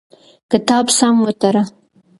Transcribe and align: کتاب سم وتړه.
کتاب 0.51 0.85
سم 0.97 1.15
وتړه. 1.23 1.63